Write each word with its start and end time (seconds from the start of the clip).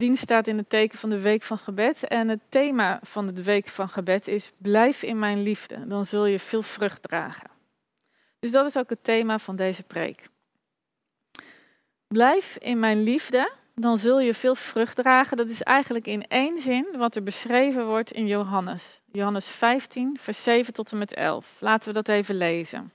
dienst 0.00 0.22
staat 0.22 0.46
in 0.46 0.56
het 0.56 0.70
teken 0.70 0.98
van 0.98 1.08
de 1.08 1.20
week 1.20 1.42
van 1.42 1.58
gebed. 1.58 2.04
En 2.04 2.28
het 2.28 2.40
thema 2.48 3.00
van 3.02 3.26
de 3.26 3.42
week 3.42 3.68
van 3.68 3.88
gebed 3.88 4.28
is: 4.28 4.52
Blijf 4.56 5.02
in 5.02 5.18
mijn 5.18 5.42
liefde, 5.42 5.86
dan 5.86 6.04
zul 6.04 6.26
je 6.26 6.38
veel 6.38 6.62
vrucht 6.62 7.02
dragen. 7.02 7.50
Dus 8.38 8.50
dat 8.50 8.66
is 8.66 8.76
ook 8.76 8.90
het 8.90 9.04
thema 9.04 9.38
van 9.38 9.56
deze 9.56 9.82
preek. 9.82 10.28
Blijf 12.08 12.56
in 12.60 12.78
mijn 12.78 13.02
liefde, 13.02 13.52
dan 13.74 13.98
zul 13.98 14.20
je 14.20 14.34
veel 14.34 14.54
vrucht 14.54 14.96
dragen. 14.96 15.36
Dat 15.36 15.48
is 15.48 15.62
eigenlijk 15.62 16.06
in 16.06 16.26
één 16.28 16.60
zin 16.60 16.86
wat 16.96 17.16
er 17.16 17.22
beschreven 17.22 17.86
wordt 17.86 18.12
in 18.12 18.26
Johannes. 18.26 19.00
Johannes 19.12 19.48
15, 19.48 20.16
vers 20.20 20.42
7 20.42 20.72
tot 20.72 20.92
en 20.92 20.98
met 20.98 21.14
11. 21.14 21.56
Laten 21.60 21.88
we 21.88 21.94
dat 21.94 22.08
even 22.08 22.34
lezen. 22.34 22.92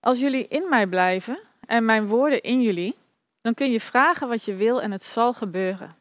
Als 0.00 0.20
jullie 0.20 0.48
in 0.48 0.68
mij 0.68 0.86
blijven 0.86 1.40
en 1.66 1.84
mijn 1.84 2.06
woorden 2.06 2.42
in 2.42 2.62
jullie, 2.62 2.94
dan 3.40 3.54
kun 3.54 3.70
je 3.70 3.80
vragen 3.80 4.28
wat 4.28 4.44
je 4.44 4.54
wil 4.54 4.82
en 4.82 4.90
het 4.90 5.04
zal 5.04 5.32
gebeuren. 5.32 5.96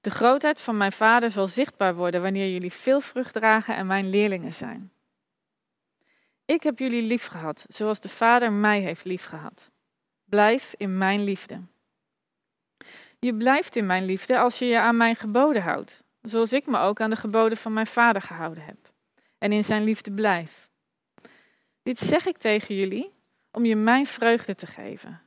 De 0.00 0.10
grootheid 0.10 0.60
van 0.60 0.76
mijn 0.76 0.92
Vader 0.92 1.30
zal 1.30 1.46
zichtbaar 1.46 1.94
worden 1.94 2.22
wanneer 2.22 2.52
jullie 2.52 2.72
veel 2.72 3.00
vrucht 3.00 3.32
dragen 3.32 3.76
en 3.76 3.86
mijn 3.86 4.08
leerlingen 4.08 4.54
zijn. 4.54 4.92
Ik 6.44 6.62
heb 6.62 6.78
jullie 6.78 7.02
lief 7.02 7.26
gehad, 7.26 7.66
zoals 7.68 8.00
de 8.00 8.08
Vader 8.08 8.52
mij 8.52 8.80
heeft 8.80 9.04
lief 9.04 9.24
gehad. 9.24 9.70
Blijf 10.24 10.74
in 10.76 10.98
mijn 10.98 11.24
liefde. 11.24 11.60
Je 13.18 13.34
blijft 13.34 13.76
in 13.76 13.86
mijn 13.86 14.04
liefde 14.04 14.38
als 14.38 14.58
je 14.58 14.64
je 14.64 14.80
aan 14.80 14.96
mijn 14.96 15.16
geboden 15.16 15.62
houdt, 15.62 16.02
zoals 16.22 16.52
ik 16.52 16.66
me 16.66 16.78
ook 16.78 17.00
aan 17.00 17.10
de 17.10 17.16
geboden 17.16 17.58
van 17.58 17.72
mijn 17.72 17.86
Vader 17.86 18.22
gehouden 18.22 18.64
heb, 18.64 18.92
en 19.38 19.52
in 19.52 19.64
zijn 19.64 19.84
liefde 19.84 20.12
blijf. 20.12 20.68
Dit 21.82 21.98
zeg 21.98 22.26
ik 22.26 22.36
tegen 22.36 22.74
jullie 22.74 23.12
om 23.50 23.64
je 23.64 23.76
mijn 23.76 24.06
vreugde 24.06 24.54
te 24.54 24.66
geven. 24.66 25.20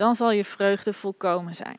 Dan 0.00 0.14
zal 0.14 0.30
je 0.30 0.44
vreugde 0.44 0.92
volkomen 0.92 1.54
zijn. 1.54 1.78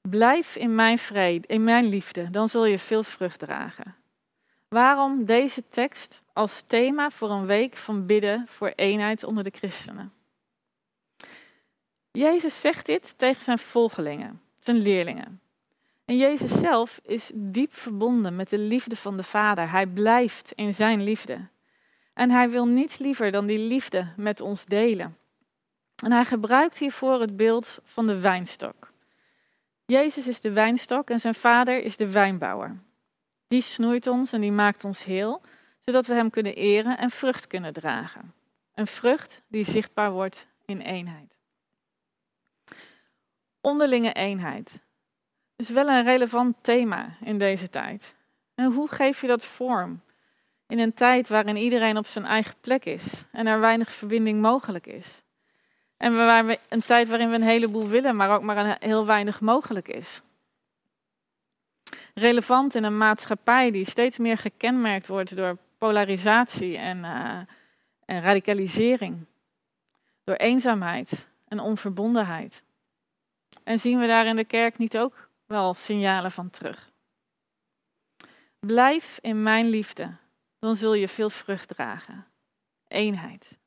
Blijf 0.00 0.56
in 0.56 0.74
mijn 0.74 0.98
vrede, 0.98 1.46
in 1.46 1.64
mijn 1.64 1.86
liefde, 1.86 2.30
dan 2.30 2.48
zul 2.48 2.64
je 2.64 2.78
veel 2.78 3.02
vrucht 3.02 3.38
dragen. 3.38 3.94
Waarom 4.68 5.24
deze 5.24 5.68
tekst 5.68 6.22
als 6.32 6.62
thema 6.62 7.10
voor 7.10 7.30
een 7.30 7.46
week 7.46 7.76
van 7.76 8.06
bidden 8.06 8.46
voor 8.48 8.72
eenheid 8.76 9.24
onder 9.24 9.44
de 9.44 9.50
christenen? 9.50 10.12
Jezus 12.10 12.60
zegt 12.60 12.86
dit 12.86 13.18
tegen 13.18 13.44
zijn 13.44 13.58
volgelingen, 13.58 14.40
zijn 14.58 14.76
leerlingen. 14.76 15.40
En 16.04 16.16
Jezus 16.16 16.52
zelf 16.52 17.00
is 17.02 17.30
diep 17.34 17.74
verbonden 17.74 18.36
met 18.36 18.50
de 18.50 18.58
liefde 18.58 18.96
van 18.96 19.16
de 19.16 19.22
Vader. 19.22 19.70
Hij 19.70 19.86
blijft 19.86 20.52
in 20.52 20.74
zijn 20.74 21.02
liefde. 21.02 21.48
En 22.14 22.30
hij 22.30 22.50
wil 22.50 22.66
niets 22.66 22.98
liever 22.98 23.30
dan 23.30 23.46
die 23.46 23.58
liefde 23.58 24.12
met 24.16 24.40
ons 24.40 24.64
delen. 24.64 25.16
En 26.04 26.12
hij 26.12 26.24
gebruikt 26.24 26.78
hiervoor 26.78 27.20
het 27.20 27.36
beeld 27.36 27.78
van 27.82 28.06
de 28.06 28.20
wijnstok. 28.20 28.92
Jezus 29.86 30.26
is 30.26 30.40
de 30.40 30.52
wijnstok 30.52 31.10
en 31.10 31.20
zijn 31.20 31.34
vader 31.34 31.82
is 31.82 31.96
de 31.96 32.10
wijnbouwer. 32.10 32.78
Die 33.48 33.62
snoeit 33.62 34.06
ons 34.06 34.32
en 34.32 34.40
die 34.40 34.52
maakt 34.52 34.84
ons 34.84 35.04
heel, 35.04 35.42
zodat 35.80 36.06
we 36.06 36.14
hem 36.14 36.30
kunnen 36.30 36.54
eren 36.54 36.98
en 36.98 37.10
vrucht 37.10 37.46
kunnen 37.46 37.72
dragen. 37.72 38.34
Een 38.74 38.86
vrucht 38.86 39.42
die 39.48 39.64
zichtbaar 39.64 40.10
wordt 40.10 40.46
in 40.64 40.80
eenheid. 40.80 41.38
Onderlinge 43.60 44.12
eenheid 44.12 44.80
is 45.56 45.68
wel 45.68 45.88
een 45.88 46.04
relevant 46.04 46.56
thema 46.60 47.16
in 47.20 47.38
deze 47.38 47.68
tijd. 47.68 48.14
En 48.54 48.72
hoe 48.72 48.88
geef 48.88 49.20
je 49.20 49.26
dat 49.26 49.44
vorm? 49.44 50.00
In 50.66 50.78
een 50.78 50.94
tijd 50.94 51.28
waarin 51.28 51.56
iedereen 51.56 51.96
op 51.96 52.06
zijn 52.06 52.24
eigen 52.24 52.54
plek 52.60 52.84
is 52.84 53.24
en 53.32 53.46
er 53.46 53.60
weinig 53.60 53.90
verbinding 53.90 54.40
mogelijk 54.40 54.86
is. 54.86 55.22
En 55.98 56.16
we, 56.46 56.58
een 56.68 56.82
tijd 56.82 57.08
waarin 57.08 57.28
we 57.28 57.34
een 57.34 57.42
heleboel 57.42 57.88
willen, 57.88 58.16
maar 58.16 58.30
ook 58.30 58.42
maar 58.42 58.56
een 58.56 58.76
heel 58.80 59.06
weinig 59.06 59.40
mogelijk 59.40 59.88
is. 59.88 60.22
Relevant 62.14 62.74
in 62.74 62.84
een 62.84 62.98
maatschappij 62.98 63.70
die 63.70 63.84
steeds 63.84 64.18
meer 64.18 64.38
gekenmerkt 64.38 65.06
wordt 65.06 65.36
door 65.36 65.56
polarisatie 65.78 66.76
en, 66.76 66.98
uh, 66.98 67.38
en 68.04 68.22
radicalisering. 68.22 69.24
Door 70.24 70.34
eenzaamheid 70.34 71.28
en 71.48 71.60
onverbondenheid. 71.60 72.62
En 73.64 73.78
zien 73.78 73.98
we 73.98 74.06
daar 74.06 74.26
in 74.26 74.36
de 74.36 74.44
kerk 74.44 74.78
niet 74.78 74.98
ook 74.98 75.28
wel 75.46 75.74
signalen 75.74 76.30
van 76.30 76.50
terug? 76.50 76.90
Blijf 78.58 79.18
in 79.20 79.42
mijn 79.42 79.68
liefde, 79.68 80.16
dan 80.58 80.76
zul 80.76 80.94
je 80.94 81.08
veel 81.08 81.30
vrucht 81.30 81.68
dragen. 81.68 82.26
Eenheid. 82.88 83.58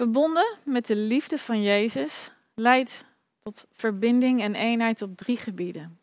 Verbonden 0.00 0.56
met 0.64 0.86
de 0.86 0.96
liefde 0.96 1.38
van 1.38 1.62
Jezus 1.62 2.30
leidt 2.54 3.04
tot 3.42 3.66
verbinding 3.72 4.40
en 4.42 4.54
eenheid 4.54 5.02
op 5.02 5.16
drie 5.16 5.36
gebieden: 5.36 6.00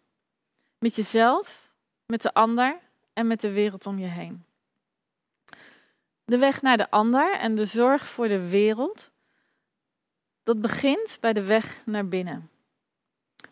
met 0.80 0.96
jezelf, 0.96 1.72
met 2.06 2.22
de 2.22 2.34
ander 2.34 2.80
en 3.14 3.28
met 3.28 3.42
de 3.42 3.52
wereld 3.52 3.86
om 3.86 4.00
je 4.00 4.06
heen. 4.06 4.46
De 6.26 6.38
weg 6.38 6.62
naar 6.62 6.78
de 6.78 6.90
ander 6.90 7.36
en 7.36 7.56
de 7.56 7.66
zorg 7.66 8.08
voor 8.08 8.28
de 8.28 8.50
wereld, 8.50 9.12
dat 10.44 10.62
begint 10.62 11.18
bij 11.20 11.34
de 11.34 11.44
weg 11.44 11.82
naar 11.86 12.08
binnen. 12.08 12.50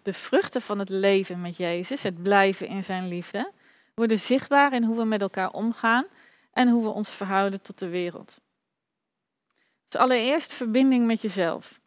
De 0.01 0.13
vruchten 0.13 0.61
van 0.61 0.79
het 0.79 0.89
leven 0.89 1.41
met 1.41 1.57
Jezus, 1.57 2.03
het 2.03 2.23
blijven 2.23 2.67
in 2.67 2.83
zijn 2.83 3.07
liefde, 3.07 3.51
worden 3.93 4.19
zichtbaar 4.19 4.73
in 4.73 4.83
hoe 4.83 4.97
we 4.97 5.05
met 5.05 5.21
elkaar 5.21 5.51
omgaan 5.51 6.05
en 6.51 6.69
hoe 6.69 6.83
we 6.83 6.89
ons 6.89 7.09
verhouden 7.09 7.61
tot 7.61 7.79
de 7.79 7.89
wereld. 7.89 8.43
Dus 9.87 9.99
allereerst 10.01 10.53
verbinding 10.53 11.05
met 11.05 11.21
jezelf. 11.21 11.79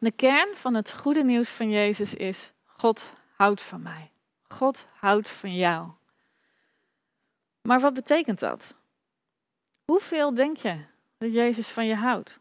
De 0.00 0.12
kern 0.12 0.56
van 0.56 0.74
het 0.74 0.92
goede 0.92 1.24
nieuws 1.24 1.48
van 1.48 1.70
Jezus 1.70 2.14
is: 2.14 2.52
God 2.64 3.12
houdt 3.36 3.62
van 3.62 3.82
mij. 3.82 4.10
God 4.48 4.86
houdt 4.92 5.28
van 5.28 5.54
jou. 5.54 5.90
Maar 7.62 7.80
wat 7.80 7.94
betekent 7.94 8.38
dat? 8.38 8.74
Hoeveel 9.84 10.34
denk 10.34 10.56
je 10.56 10.84
dat 11.18 11.32
Jezus 11.32 11.68
van 11.68 11.86
je 11.86 11.94
houdt? 11.94 12.38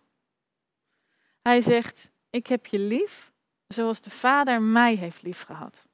Hij 1.41 1.61
zegt: 1.61 2.09
Ik 2.29 2.47
heb 2.47 2.65
je 2.65 2.79
lief 2.79 3.31
zoals 3.67 4.01
de 4.01 4.09
Vader 4.09 4.61
mij 4.61 4.95
heeft 4.95 5.21
liefgehad. 5.21 5.85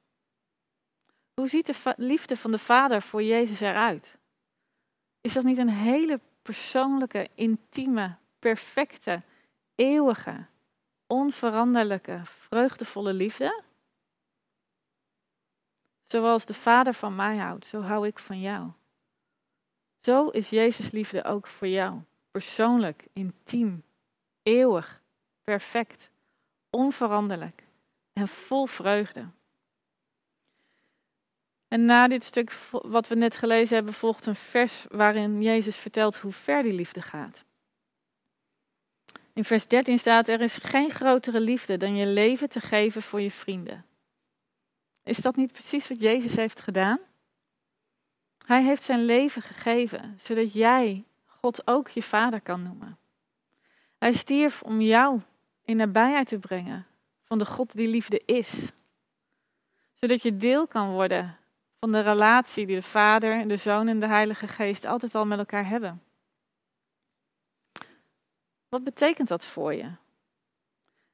Hoe 1.34 1.48
ziet 1.48 1.66
de 1.66 1.94
liefde 1.96 2.36
van 2.36 2.50
de 2.50 2.58
Vader 2.58 3.02
voor 3.02 3.22
Jezus 3.22 3.60
eruit? 3.60 4.18
Is 5.20 5.32
dat 5.32 5.44
niet 5.44 5.58
een 5.58 5.68
hele 5.68 6.20
persoonlijke, 6.42 7.28
intieme, 7.34 8.16
perfecte, 8.40 9.22
eeuwige, 9.74 10.46
onveranderlijke, 11.06 12.20
vreugdevolle 12.24 13.12
liefde? 13.12 13.62
Zoals 16.04 16.46
de 16.46 16.54
Vader 16.54 16.94
van 16.94 17.16
mij 17.16 17.36
houdt, 17.36 17.66
zo 17.66 17.80
hou 17.80 18.06
ik 18.06 18.18
van 18.18 18.40
jou. 18.40 18.70
Zo 20.00 20.26
is 20.26 20.50
Jezus 20.50 20.90
liefde 20.90 21.24
ook 21.24 21.46
voor 21.46 21.68
jou. 21.68 22.00
Persoonlijk, 22.30 23.06
intiem, 23.12 23.82
eeuwig, 24.42 25.02
perfect, 25.42 26.10
onveranderlijk 26.70 27.64
en 28.12 28.28
vol 28.28 28.66
vreugde. 28.66 29.28
En 31.68 31.84
na 31.84 32.08
dit 32.08 32.22
stuk 32.22 32.52
wat 32.70 33.08
we 33.08 33.14
net 33.14 33.36
gelezen 33.36 33.74
hebben, 33.74 33.94
volgt 33.94 34.26
een 34.26 34.36
vers 34.36 34.84
waarin 34.88 35.42
Jezus 35.42 35.76
vertelt 35.76 36.16
hoe 36.16 36.32
ver 36.32 36.62
die 36.62 36.72
liefde 36.72 37.02
gaat. 37.02 37.44
In 39.34 39.44
vers 39.44 39.66
13 39.66 39.98
staat: 39.98 40.28
Er 40.28 40.40
is 40.40 40.56
geen 40.56 40.90
grotere 40.90 41.40
liefde 41.40 41.76
dan 41.76 41.96
je 41.96 42.06
leven 42.06 42.48
te 42.48 42.60
geven 42.60 43.02
voor 43.02 43.20
je 43.20 43.30
vrienden. 43.30 43.84
Is 45.02 45.18
dat 45.18 45.36
niet 45.36 45.52
precies 45.52 45.88
wat 45.88 46.00
Jezus 46.00 46.36
heeft 46.36 46.60
gedaan? 46.60 46.98
Hij 48.46 48.62
heeft 48.62 48.82
zijn 48.82 49.04
leven 49.04 49.42
gegeven, 49.42 50.16
zodat 50.18 50.52
jij 50.52 51.04
God 51.26 51.66
ook 51.66 51.88
je 51.88 52.02
vader 52.02 52.40
kan 52.40 52.62
noemen. 52.62 52.98
Hij 53.98 54.12
stierf 54.12 54.62
om 54.62 54.80
jou 54.80 55.20
in 55.64 55.76
nabijheid 55.76 56.28
te 56.28 56.38
brengen 56.38 56.86
van 57.24 57.38
de 57.38 57.44
God 57.44 57.72
die 57.72 57.88
liefde 57.88 58.22
is. 58.24 58.70
Zodat 59.94 60.22
je 60.22 60.36
deel 60.36 60.66
kan 60.66 60.90
worden 60.90 61.36
van 61.80 61.92
de 61.92 62.00
relatie 62.00 62.66
die 62.66 62.76
de 62.76 62.82
Vader, 62.82 63.48
de 63.48 63.56
Zoon 63.56 63.88
en 63.88 64.00
de 64.00 64.06
Heilige 64.06 64.48
Geest 64.48 64.84
altijd 64.84 65.14
al 65.14 65.26
met 65.26 65.38
elkaar 65.38 65.68
hebben. 65.68 66.02
Wat 68.70 68.84
betekent 68.84 69.28
dat 69.28 69.46
voor 69.46 69.74
je? 69.74 69.90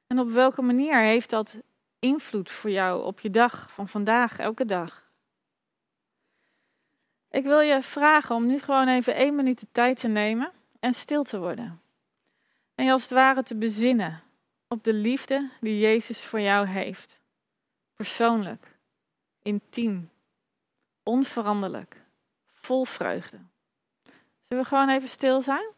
En 0.07 0.19
op 0.19 0.29
welke 0.29 0.61
manier 0.61 0.99
heeft 0.99 1.29
dat 1.29 1.57
invloed 1.99 2.51
voor 2.51 2.69
jou 2.69 3.03
op 3.03 3.19
je 3.19 3.29
dag 3.29 3.71
van 3.71 3.87
vandaag, 3.87 4.39
elke 4.39 4.65
dag? 4.65 5.11
Ik 7.29 7.43
wil 7.43 7.59
je 7.59 7.81
vragen 7.81 8.35
om 8.35 8.45
nu 8.45 8.59
gewoon 8.59 8.87
even 8.87 9.15
één 9.15 9.35
minuut 9.35 9.59
de 9.59 9.67
tijd 9.71 9.99
te 9.99 10.07
nemen 10.07 10.51
en 10.79 10.93
stil 10.93 11.23
te 11.23 11.39
worden. 11.39 11.81
En 12.75 12.85
je 12.85 12.91
als 12.91 13.01
het 13.01 13.11
ware 13.11 13.43
te 13.43 13.55
bezinnen 13.55 14.23
op 14.67 14.83
de 14.83 14.93
liefde 14.93 15.49
die 15.61 15.79
Jezus 15.79 16.25
voor 16.25 16.39
jou 16.39 16.67
heeft. 16.67 17.19
Persoonlijk, 17.95 18.77
intiem, 19.41 20.09
onveranderlijk, 21.03 22.03
vol 22.53 22.85
vreugde. 22.85 23.39
Zullen 24.47 24.63
we 24.63 24.69
gewoon 24.69 24.89
even 24.89 25.09
stil 25.09 25.41
zijn? 25.41 25.75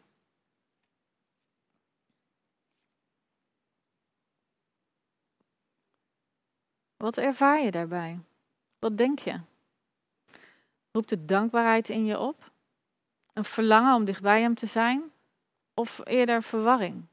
Wat 7.00 7.16
ervaar 7.16 7.60
je 7.60 7.70
daarbij? 7.70 8.18
Wat 8.78 8.96
denk 8.96 9.18
je? 9.18 9.40
Roept 10.92 11.10
het 11.10 11.28
dankbaarheid 11.28 11.88
in 11.88 12.04
je 12.04 12.18
op? 12.18 12.50
Een 13.32 13.44
verlangen 13.44 13.94
om 13.94 14.04
dichtbij 14.04 14.40
hem 14.40 14.54
te 14.54 14.66
zijn? 14.66 15.02
Of 15.74 16.00
eerder 16.04 16.42
verwarring? 16.42 17.04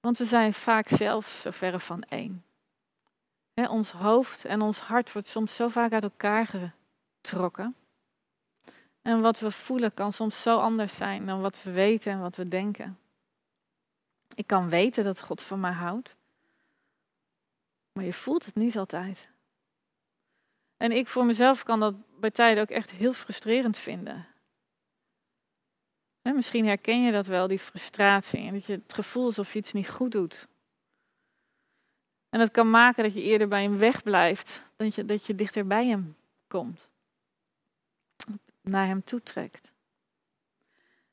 Want 0.00 0.18
we 0.18 0.24
zijn 0.24 0.52
vaak 0.52 0.88
zelf 0.88 1.26
zo 1.26 1.50
verre 1.50 1.78
van 1.78 2.02
één. 2.02 2.44
ons 3.54 3.90
hoofd 3.90 4.44
en 4.44 4.60
ons 4.60 4.78
hart 4.78 5.12
wordt 5.12 5.28
soms 5.28 5.54
zo 5.54 5.68
vaak 5.68 5.92
uit 5.92 6.02
elkaar 6.02 6.46
getrokken. 6.46 7.76
En 9.02 9.20
wat 9.20 9.40
we 9.40 9.50
voelen 9.50 9.94
kan 9.94 10.12
soms 10.12 10.42
zo 10.42 10.58
anders 10.58 10.96
zijn 10.96 11.26
dan 11.26 11.40
wat 11.40 11.62
we 11.62 11.70
weten 11.70 12.12
en 12.12 12.20
wat 12.20 12.36
we 12.36 12.48
denken. 12.48 12.98
Ik 14.34 14.46
kan 14.46 14.68
weten 14.68 15.04
dat 15.04 15.22
God 15.22 15.42
van 15.42 15.60
mij 15.60 15.72
houdt, 15.72 16.16
maar 17.96 18.04
je 18.04 18.12
voelt 18.12 18.44
het 18.44 18.54
niet 18.54 18.76
altijd. 18.76 19.28
En 20.76 20.92
ik 20.92 21.08
voor 21.08 21.24
mezelf 21.24 21.62
kan 21.62 21.80
dat 21.80 21.94
bij 22.20 22.30
tijden 22.30 22.62
ook 22.62 22.70
echt 22.70 22.90
heel 22.90 23.12
frustrerend 23.12 23.78
vinden. 23.78 24.26
misschien 26.22 26.66
herken 26.66 27.02
je 27.02 27.12
dat 27.12 27.26
wel, 27.26 27.46
die 27.46 27.58
frustratie. 27.58 28.52
Dat 28.52 28.64
je 28.64 28.72
het 28.72 28.92
gevoel 28.92 29.24
alsof 29.24 29.52
je 29.52 29.58
iets 29.58 29.72
niet 29.72 29.88
goed 29.88 30.12
doet. 30.12 30.48
En 32.28 32.38
dat 32.38 32.50
kan 32.50 32.70
maken 32.70 33.04
dat 33.04 33.14
je 33.14 33.22
eerder 33.22 33.48
bij 33.48 33.62
hem 33.62 33.78
wegblijft, 33.78 34.62
dan 34.76 34.90
je, 34.94 35.04
dat 35.04 35.26
je 35.26 35.34
dichter 35.34 35.66
bij 35.66 35.86
hem 35.86 36.16
komt. 36.48 36.88
Naar 38.60 38.86
hem 38.86 39.04
toetrekt. 39.04 39.72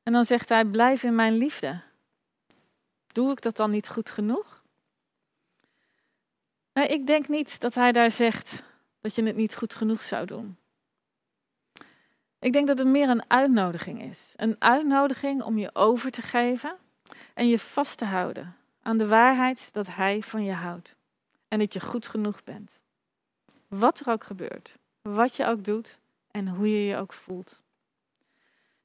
En 0.04 0.14
dan 0.14 0.26
zegt 0.26 0.50
hij, 0.50 0.66
blijf 0.66 1.04
in 1.04 1.16
mijn 1.16 1.34
liefde. 1.34 1.82
Doe 3.08 3.32
ik 3.32 3.42
dat 3.42 3.56
dan 3.56 3.72
niet 3.72 3.90
goed 3.90 4.10
genoeg? 4.10 4.63
Nee, 6.74 6.88
ik 6.88 7.08
denk 7.08 7.28
niet 7.28 7.60
dat 7.60 7.76
hij 7.76 7.92
daar 7.92 8.12
zegt 8.12 8.64
dat 9.02 9.16
je 9.16 9.24
het 9.24 9.36
niet 9.36 9.56
goed 9.56 9.76
genoeg 9.76 10.02
zou 10.02 10.26
doen. 10.26 10.58
Ik 12.40 12.54
denk 12.54 12.68
dat 12.68 12.78
het 12.78 12.88
meer 12.88 13.10
een 13.10 13.30
uitnodiging 13.30 14.02
is. 14.02 14.34
Een 14.36 14.56
uitnodiging 14.60 15.44
om 15.44 15.58
je 15.58 15.76
over 15.76 16.12
te 16.12 16.22
geven 16.22 16.76
en 17.34 17.48
je 17.48 17.60
vast 17.60 17.98
te 17.98 18.06
houden 18.06 18.56
aan 18.82 18.98
de 18.98 19.08
waarheid 19.08 19.70
dat 19.72 19.88
Hij 19.88 20.22
van 20.22 20.44
je 20.44 20.54
houdt. 20.54 20.96
En 21.48 21.60
dat 21.60 21.74
je 21.74 21.80
goed 21.80 22.08
genoeg 22.08 22.44
bent. 22.44 22.72
Wat 23.68 24.00
er 24.00 24.12
ook 24.12 24.24
gebeurt, 24.24 24.76
wat 25.02 25.36
je 25.36 25.46
ook 25.46 25.64
doet 25.64 25.98
en 26.32 26.48
hoe 26.48 26.70
je 26.70 26.86
je 26.86 26.98
ook 26.98 27.14
voelt. 27.14 27.62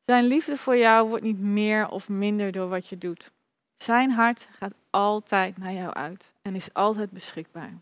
Zijn 0.05 0.25
liefde 0.25 0.57
voor 0.57 0.77
jou 0.77 1.09
wordt 1.09 1.25
niet 1.25 1.39
meer 1.39 1.89
of 1.89 2.09
minder 2.09 2.53
door 2.53 2.69
wat 2.69 2.89
je 2.89 2.99
doet. 2.99 3.31
Zijn 3.77 4.11
hart 4.11 4.49
gaat 4.51 4.75
altijd 4.99 5.57
naar 5.57 5.73
jou 5.73 5.93
uit 5.93 6.33
en 6.43 6.55
is 6.55 6.75
altijd 6.75 7.11
beschikbaar. 7.11 7.81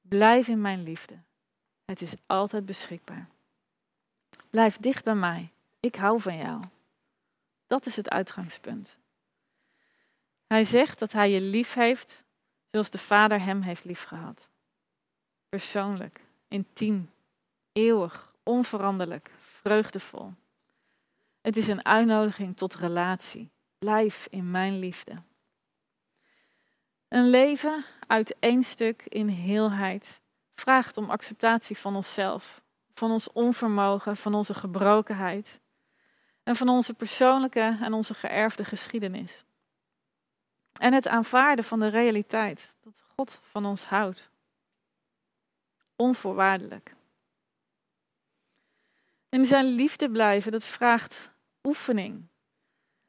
Blijf 0.00 0.48
in 0.48 0.60
mijn 0.60 0.82
liefde. 0.82 1.18
Het 1.84 2.02
is 2.02 2.12
altijd 2.26 2.66
beschikbaar. 2.66 3.28
Blijf 4.50 4.76
dicht 4.76 5.04
bij 5.04 5.14
mij. 5.14 5.52
Ik 5.80 5.94
hou 5.94 6.20
van 6.20 6.36
jou. 6.36 6.62
Dat 7.66 7.86
is 7.86 7.96
het 7.96 8.10
uitgangspunt. 8.10 8.96
Hij 10.46 10.64
zegt 10.64 10.98
dat 10.98 11.12
hij 11.12 11.30
je 11.30 11.40
lief 11.40 11.74
heeft 11.74 12.22
zoals 12.70 12.90
de 12.90 12.98
Vader 12.98 13.40
hem 13.40 13.60
heeft 13.60 13.84
liefgehad. 13.84 14.48
Persoonlijk, 15.48 16.20
intiem, 16.48 17.10
eeuwig, 17.72 18.34
onveranderlijk, 18.42 19.30
vreugdevol. 19.40 20.32
Het 21.40 21.56
is 21.56 21.68
een 21.68 21.84
uitnodiging 21.84 22.56
tot 22.56 22.74
relatie. 22.74 23.50
Blijf 23.78 24.26
in 24.30 24.50
mijn 24.50 24.78
liefde. 24.78 25.22
Een 27.14 27.30
leven 27.30 27.84
uit 28.06 28.36
één 28.38 28.62
stuk 28.62 29.02
in 29.08 29.28
heelheid 29.28 30.20
vraagt 30.54 30.96
om 30.96 31.10
acceptatie 31.10 31.78
van 31.78 31.96
onszelf, 31.96 32.62
van 32.94 33.10
ons 33.10 33.32
onvermogen, 33.32 34.16
van 34.16 34.34
onze 34.34 34.54
gebrokenheid 34.54 35.60
en 36.42 36.56
van 36.56 36.68
onze 36.68 36.94
persoonlijke 36.94 37.78
en 37.80 37.92
onze 37.92 38.14
geërfde 38.14 38.64
geschiedenis. 38.64 39.44
En 40.80 40.92
het 40.92 41.08
aanvaarden 41.08 41.64
van 41.64 41.80
de 41.80 41.88
realiteit 41.88 42.72
dat 42.80 43.02
God 43.14 43.40
van 43.42 43.66
ons 43.66 43.84
houdt. 43.84 44.30
Onvoorwaardelijk. 45.96 46.94
In 49.28 49.44
zijn 49.44 49.66
liefde 49.66 50.10
blijven, 50.10 50.52
dat 50.52 50.64
vraagt 50.64 51.30
oefening. 51.62 52.26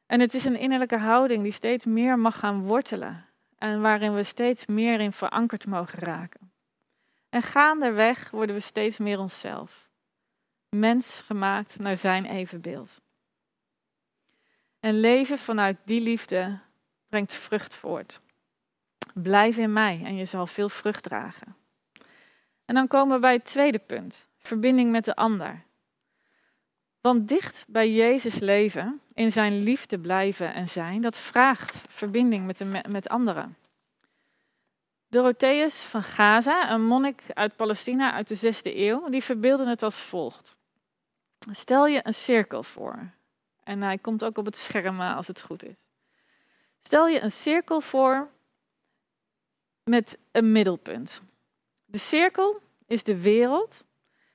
En 0.06 0.20
het 0.20 0.34
is 0.34 0.44
een 0.44 0.58
innerlijke 0.58 0.98
houding 0.98 1.42
die 1.42 1.52
steeds 1.52 1.84
meer 1.84 2.18
mag 2.18 2.38
gaan 2.38 2.62
wortelen 2.62 3.25
en 3.58 3.80
waarin 3.80 4.14
we 4.14 4.22
steeds 4.22 4.66
meer 4.66 5.00
in 5.00 5.12
verankerd 5.12 5.66
mogen 5.66 5.98
raken. 5.98 6.52
En 7.28 7.42
gaandeweg 7.42 8.30
worden 8.30 8.54
we 8.54 8.60
steeds 8.60 8.98
meer 8.98 9.18
onszelf. 9.18 9.88
Mens 10.68 11.20
gemaakt 11.20 11.78
naar 11.78 11.96
zijn 11.96 12.24
evenbeeld. 12.24 13.00
En 14.80 15.00
leven 15.00 15.38
vanuit 15.38 15.76
die 15.84 16.00
liefde 16.00 16.58
brengt 17.08 17.34
vrucht 17.34 17.74
voort. 17.74 18.20
Blijf 19.14 19.56
in 19.56 19.72
mij 19.72 20.00
en 20.04 20.16
je 20.16 20.24
zal 20.24 20.46
veel 20.46 20.68
vrucht 20.68 21.02
dragen. 21.02 21.56
En 22.64 22.74
dan 22.74 22.86
komen 22.86 23.14
we 23.14 23.20
bij 23.20 23.32
het 23.32 23.44
tweede 23.44 23.78
punt: 23.78 24.28
verbinding 24.38 24.90
met 24.90 25.04
de 25.04 25.16
ander. 25.16 25.65
Want 27.06 27.28
dicht 27.28 27.64
bij 27.68 27.90
Jezus 27.92 28.38
leven, 28.38 29.00
in 29.14 29.32
zijn 29.32 29.62
liefde 29.62 29.98
blijven 29.98 30.54
en 30.54 30.68
zijn, 30.68 31.00
dat 31.00 31.16
vraagt 31.16 31.84
verbinding 31.88 32.46
met, 32.46 32.58
de, 32.58 32.82
met 32.88 33.08
anderen. 33.08 33.56
Dorotheus 35.08 35.74
van 35.74 36.02
Gaza, 36.02 36.70
een 36.70 36.84
monnik 36.84 37.22
uit 37.34 37.56
Palestina 37.56 38.12
uit 38.12 38.28
de 38.28 38.54
6e 38.54 38.60
eeuw, 38.62 39.08
die 39.08 39.22
verbeelde 39.22 39.66
het 39.66 39.82
als 39.82 40.00
volgt. 40.00 40.56
Stel 41.50 41.86
je 41.86 42.00
een 42.02 42.14
cirkel 42.14 42.62
voor. 42.62 43.10
En 43.62 43.82
hij 43.82 43.98
komt 43.98 44.24
ook 44.24 44.38
op 44.38 44.44
het 44.44 44.56
scherm 44.56 45.00
eh, 45.00 45.16
als 45.16 45.26
het 45.26 45.42
goed 45.42 45.64
is. 45.64 45.86
Stel 46.82 47.08
je 47.08 47.20
een 47.20 47.30
cirkel 47.30 47.80
voor 47.80 48.28
met 49.84 50.18
een 50.32 50.52
middelpunt. 50.52 51.22
De 51.84 51.98
cirkel 51.98 52.60
is 52.86 53.04
de 53.04 53.20
wereld 53.20 53.84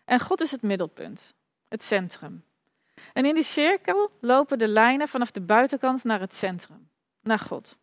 en 0.05 0.19
God 0.19 0.41
is 0.41 0.51
het 0.51 0.61
middelpunt, 0.61 1.33
het 1.67 1.83
centrum. 1.83 2.43
En 3.13 3.25
in 3.25 3.33
die 3.33 3.43
cirkel 3.43 4.11
lopen 4.19 4.57
de 4.57 4.67
lijnen 4.67 5.07
vanaf 5.07 5.31
de 5.31 5.41
buitenkant 5.41 6.03
naar 6.03 6.19
het 6.19 6.33
centrum, 6.33 6.89
naar 7.21 7.39
God. 7.39 7.79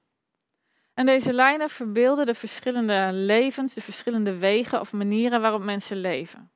En 0.94 1.06
deze 1.06 1.32
lijnen 1.32 1.68
verbeelden 1.68 2.26
de 2.26 2.34
verschillende 2.34 3.10
levens, 3.12 3.74
de 3.74 3.80
verschillende 3.80 4.38
wegen 4.38 4.80
of 4.80 4.92
manieren 4.92 5.40
waarop 5.40 5.62
mensen 5.62 5.96
leven. 5.96 6.50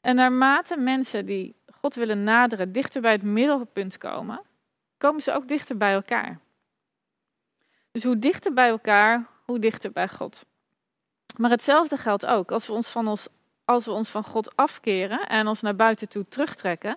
En 0.00 0.14
naarmate 0.16 0.76
mensen 0.76 1.26
die 1.26 1.56
God 1.66 1.94
willen 1.94 2.24
naderen 2.24 2.72
dichter 2.72 3.00
bij 3.00 3.12
het 3.12 3.22
middelpunt 3.22 3.98
komen, 3.98 4.40
komen 4.98 5.22
ze 5.22 5.32
ook 5.32 5.48
dichter 5.48 5.76
bij 5.76 5.92
elkaar. 5.92 6.40
Dus 7.90 8.04
hoe 8.04 8.18
dichter 8.18 8.52
bij 8.52 8.68
elkaar, 8.68 9.26
hoe 9.44 9.58
dichter 9.58 9.92
bij 9.92 10.08
God. 10.08 10.44
Maar 11.36 11.50
hetzelfde 11.50 11.96
geldt 11.96 12.26
ook 12.26 12.52
als 12.52 12.66
we 12.66 12.72
ons 12.72 12.88
van, 12.88 13.08
ons, 13.08 13.28
als 13.64 13.84
we 13.84 13.90
ons 13.90 14.08
van 14.08 14.24
God 14.24 14.56
afkeren 14.56 15.28
en 15.28 15.46
ons 15.46 15.60
naar 15.60 15.74
buiten 15.74 16.08
toe 16.08 16.28
terugtrekken, 16.28 16.96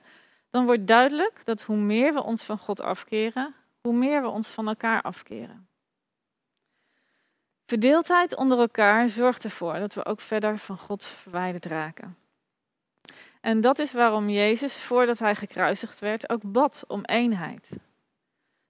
dan 0.56 0.66
wordt 0.66 0.88
duidelijk 0.88 1.42
dat 1.44 1.62
hoe 1.62 1.78
meer 1.78 2.14
we 2.14 2.24
ons 2.24 2.44
van 2.44 2.58
God 2.58 2.82
afkeren, 2.82 3.56
hoe 3.82 3.94
meer 3.94 4.22
we 4.22 4.28
ons 4.28 4.48
van 4.48 4.68
elkaar 4.68 5.02
afkeren. 5.02 5.68
Verdeeldheid 7.66 8.36
onder 8.36 8.60
elkaar 8.60 9.10
zorgt 9.10 9.44
ervoor 9.44 9.74
dat 9.74 9.94
we 9.94 10.06
ook 10.06 10.22
verder 10.22 10.58
van 10.58 10.78
God 10.78 11.04
verwijderd 11.04 11.66
raken. 11.66 12.18
En 13.42 13.62
dat 13.62 13.80
is 13.80 13.92
waarom 13.92 14.30
Jezus, 14.30 14.82
voordat 14.82 15.20
hij 15.20 15.36
gekruisigd 15.36 16.00
werd, 16.00 16.30
ook 16.30 16.52
bad 16.52 16.84
om 16.88 17.04
eenheid. 17.06 17.70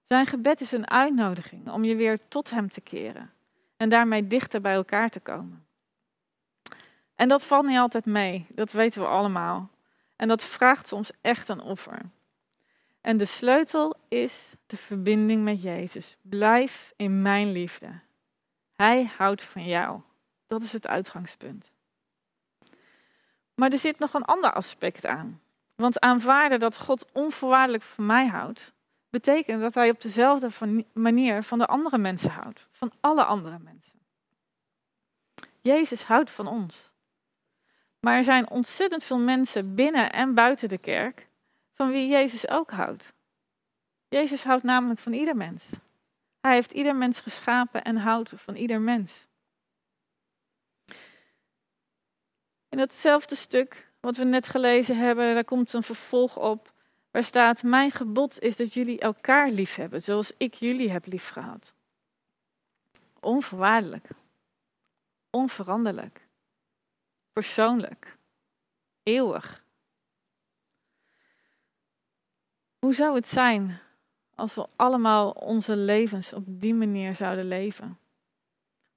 Zijn 0.04 0.26
gebed 0.26 0.60
is 0.60 0.72
een 0.72 0.90
uitnodiging 0.90 1.70
om 1.70 1.84
je 1.84 1.96
weer 1.96 2.28
tot 2.28 2.50
Hem 2.50 2.68
te 2.68 2.80
keren 2.80 3.32
en 3.76 3.88
daarmee 3.88 4.26
dichter 4.26 4.60
bij 4.60 4.74
elkaar 4.74 5.10
te 5.10 5.20
komen. 5.20 5.66
En 7.14 7.28
dat 7.28 7.42
valt 7.42 7.66
niet 7.66 7.78
altijd 7.78 8.04
mee, 8.04 8.46
dat 8.48 8.72
weten 8.72 9.00
we 9.00 9.08
allemaal. 9.08 9.70
En 10.16 10.28
dat 10.28 10.42
vraagt 10.42 10.88
soms 10.88 11.10
echt 11.20 11.48
een 11.48 11.60
offer. 11.60 12.10
En 13.00 13.16
de 13.16 13.24
sleutel 13.24 13.96
is 14.08 14.52
de 14.66 14.76
verbinding 14.76 15.44
met 15.44 15.62
Jezus. 15.62 16.16
Blijf 16.22 16.92
in 16.96 17.22
mijn 17.22 17.52
liefde. 17.52 18.00
Hij 18.72 19.12
houdt 19.16 19.42
van 19.42 19.64
jou. 19.64 20.00
Dat 20.46 20.62
is 20.62 20.72
het 20.72 20.86
uitgangspunt. 20.86 21.72
Maar 23.54 23.70
er 23.70 23.78
zit 23.78 23.98
nog 23.98 24.14
een 24.14 24.24
ander 24.24 24.52
aspect 24.52 25.06
aan. 25.06 25.40
Want 25.74 26.00
aanvaarden 26.00 26.58
dat 26.58 26.78
God 26.78 27.12
onvoorwaardelijk 27.12 27.82
van 27.82 28.06
mij 28.06 28.26
houdt, 28.26 28.72
betekent 29.10 29.60
dat 29.60 29.74
hij 29.74 29.90
op 29.90 30.00
dezelfde 30.00 30.84
manier 30.92 31.42
van 31.42 31.58
de 31.58 31.66
andere 31.66 31.98
mensen 31.98 32.30
houdt. 32.30 32.68
Van 32.70 32.92
alle 33.00 33.24
andere 33.24 33.58
mensen. 33.58 34.00
Jezus 35.60 36.02
houdt 36.02 36.30
van 36.30 36.46
ons. 36.46 36.92
Maar 38.00 38.16
er 38.16 38.24
zijn 38.24 38.50
ontzettend 38.50 39.04
veel 39.04 39.18
mensen 39.18 39.74
binnen 39.74 40.12
en 40.12 40.34
buiten 40.34 40.68
de 40.68 40.78
kerk 40.78 41.28
van 41.72 41.90
wie 41.90 42.08
Jezus 42.08 42.48
ook 42.48 42.70
houdt. 42.70 43.12
Jezus 44.08 44.44
houdt 44.44 44.62
namelijk 44.62 45.00
van 45.00 45.12
ieder 45.12 45.36
mens. 45.36 45.64
Hij 46.40 46.54
heeft 46.54 46.72
ieder 46.72 46.96
mens 46.96 47.20
geschapen 47.20 47.84
en 47.84 47.96
houdt 47.96 48.32
van 48.34 48.54
ieder 48.54 48.80
mens. 48.80 49.26
In 52.68 52.78
datzelfde 52.78 53.34
stuk 53.34 53.90
wat 54.00 54.16
we 54.16 54.24
net 54.24 54.48
gelezen 54.48 54.96
hebben, 54.96 55.34
daar 55.34 55.44
komt 55.44 55.72
een 55.72 55.82
vervolg 55.82 56.38
op. 56.38 56.72
Waar 57.10 57.24
staat: 57.24 57.62
Mijn 57.62 57.90
gebod 57.90 58.40
is 58.40 58.56
dat 58.56 58.72
jullie 58.72 59.00
elkaar 59.00 59.50
lief 59.50 59.74
hebben, 59.74 60.02
zoals 60.02 60.32
ik 60.36 60.54
jullie 60.54 60.90
heb 60.90 61.06
liefgehad. 61.06 61.74
Onvoorwaardelijk, 63.20 64.08
onveranderlijk, 65.30 66.25
persoonlijk, 67.36 68.18
eeuwig. 69.02 69.64
Hoe 72.78 72.94
zou 72.94 73.14
het 73.14 73.26
zijn 73.26 73.78
als 74.34 74.54
we 74.54 74.66
allemaal 74.76 75.30
onze 75.30 75.76
levens 75.76 76.32
op 76.32 76.44
die 76.46 76.74
manier 76.74 77.14
zouden 77.14 77.48
leven? 77.48 77.98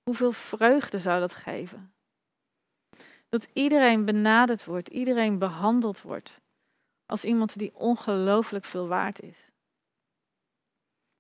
Hoeveel 0.04 0.32
vreugde 0.32 1.00
zou 1.00 1.20
dat 1.20 1.34
geven? 1.34 1.94
Dat 3.30 3.48
iedereen 3.54 4.06
benaderd 4.06 4.66
wordt, 4.66 4.88
iedereen 4.88 5.38
behandeld 5.40 6.02
wordt 6.02 6.40
als 7.06 7.24
iemand 7.24 7.58
die 7.58 7.76
ongelooflijk 7.76 8.66
veel 8.66 8.88
waard 8.88 9.22
is. 9.22 9.50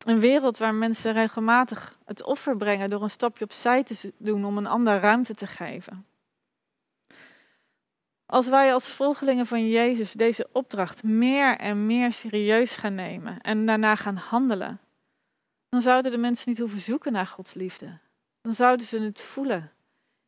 Een 0.05 0.19
wereld 0.19 0.57
waar 0.57 0.75
mensen 0.75 1.13
regelmatig 1.13 1.99
het 2.05 2.23
offer 2.23 2.57
brengen 2.57 2.89
door 2.89 3.03
een 3.03 3.09
stapje 3.09 3.43
opzij 3.43 3.83
te 3.83 4.13
doen 4.17 4.45
om 4.45 4.57
een 4.57 4.67
ander 4.67 4.99
ruimte 4.99 5.33
te 5.33 5.47
geven. 5.47 6.08
Als 8.29 8.49
wij 8.49 8.73
als 8.73 8.87
volgelingen 8.87 9.45
van 9.45 9.69
Jezus 9.69 10.11
deze 10.11 10.49
opdracht 10.51 11.03
meer 11.03 11.57
en 11.57 11.85
meer 11.85 12.11
serieus 12.11 12.75
gaan 12.75 12.95
nemen 12.95 13.41
en 13.41 13.65
daarna 13.65 13.95
gaan 13.95 14.15
handelen, 14.15 14.79
dan 15.69 15.81
zouden 15.81 16.11
de 16.11 16.17
mensen 16.17 16.49
niet 16.49 16.59
hoeven 16.59 16.79
zoeken 16.79 17.11
naar 17.11 17.27
Gods 17.27 17.53
liefde. 17.53 17.97
Dan 18.41 18.53
zouden 18.53 18.85
ze 18.85 18.99
het 18.99 19.21
voelen 19.21 19.71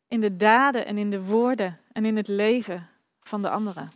in 0.07 0.21
de 0.21 0.35
daden 0.35 0.85
en 0.85 0.97
in 0.97 1.09
de 1.09 1.23
woorden 1.23 1.79
en 1.91 2.05
in 2.05 2.17
het 2.17 2.27
leven 2.27 2.89
van 3.19 3.41
de 3.41 3.49
anderen. 3.49 3.91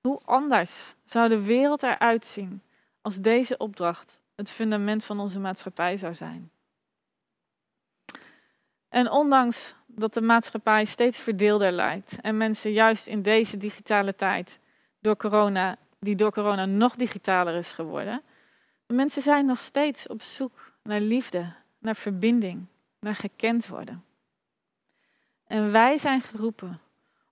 Hoe 0.00 0.20
anders 0.24 0.94
zou 1.04 1.28
de 1.28 1.42
wereld 1.42 1.82
eruit 1.82 2.24
zien 2.24 2.62
als 3.00 3.20
deze 3.20 3.56
opdracht 3.56 4.20
het 4.34 4.50
fundament 4.50 5.04
van 5.04 5.20
onze 5.20 5.40
maatschappij 5.40 5.96
zou 5.96 6.14
zijn? 6.14 6.50
En 8.88 9.10
ondanks 9.10 9.74
dat 9.98 10.14
de 10.14 10.20
maatschappij 10.20 10.84
steeds 10.84 11.18
verdeelder 11.18 11.72
lijkt 11.72 12.20
en 12.20 12.36
mensen 12.36 12.72
juist 12.72 13.06
in 13.06 13.22
deze 13.22 13.56
digitale 13.56 14.14
tijd 14.14 14.58
door 15.00 15.16
corona, 15.16 15.76
die 15.98 16.14
door 16.14 16.32
corona 16.32 16.64
nog 16.64 16.96
digitaler 16.96 17.54
is 17.54 17.72
geworden, 17.72 18.22
mensen 18.86 19.22
zijn 19.22 19.46
nog 19.46 19.60
steeds 19.60 20.06
op 20.06 20.22
zoek 20.22 20.72
naar 20.82 21.00
liefde, 21.00 21.52
naar 21.78 21.96
verbinding, 21.96 22.66
naar 23.00 23.14
gekend 23.14 23.66
worden. 23.66 24.04
En 25.46 25.72
wij 25.72 25.98
zijn 25.98 26.20
geroepen 26.20 26.80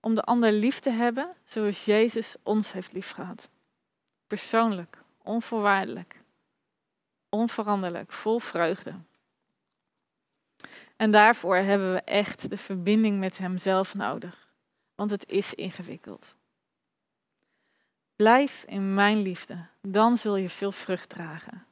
om 0.01 0.15
de 0.15 0.23
ander 0.23 0.53
lief 0.53 0.81
te 0.81 0.91
hebben 0.91 1.29
zoals 1.45 1.85
Jezus 1.85 2.37
ons 2.43 2.73
heeft 2.73 2.93
liefgehad. 2.93 3.49
Persoonlijk, 4.27 5.03
onvoorwaardelijk, 5.23 6.23
onveranderlijk, 7.29 8.13
vol 8.13 8.39
vreugde. 8.39 8.95
En 10.97 11.11
daarvoor 11.11 11.57
hebben 11.57 11.93
we 11.93 12.01
echt 12.01 12.51
de 12.51 12.57
verbinding 12.57 13.19
met 13.19 13.39
Hemzelf 13.39 13.95
nodig, 13.95 14.49
want 14.95 15.11
het 15.11 15.29
is 15.29 15.55
ingewikkeld. 15.55 16.35
Blijf 18.17 18.65
in 18.67 18.95
mijn 18.95 19.19
liefde, 19.19 19.67
dan 19.83 20.17
zul 20.17 20.37
je 20.37 20.49
veel 20.49 20.73
vrucht 20.73 21.09
dragen. 21.09 21.67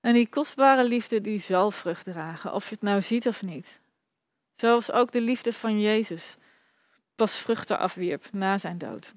En 0.00 0.12
die 0.12 0.28
kostbare 0.28 0.84
liefde 0.84 1.20
die 1.20 1.40
zal 1.40 1.70
vrucht 1.70 2.04
dragen, 2.04 2.52
of 2.54 2.68
je 2.68 2.74
het 2.74 2.82
nou 2.82 3.02
ziet 3.02 3.26
of 3.26 3.42
niet. 3.42 3.80
Zoals 4.54 4.92
ook 4.92 5.12
de 5.12 5.20
liefde 5.20 5.52
van 5.52 5.80
Jezus 5.80 6.36
pas 7.14 7.38
vruchten 7.38 7.78
afwierp 7.78 8.32
na 8.32 8.58
zijn 8.58 8.78
dood. 8.78 9.14